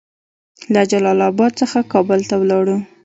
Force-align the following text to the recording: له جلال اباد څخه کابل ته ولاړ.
له 0.73 0.81
جلال 0.91 1.19
اباد 1.29 1.51
څخه 1.61 1.79
کابل 1.91 2.19
ته 2.29 2.35
ولاړ. 2.41 2.65